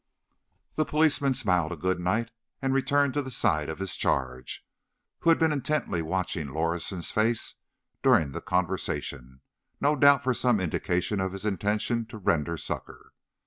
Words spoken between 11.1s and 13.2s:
of his intention to render succour.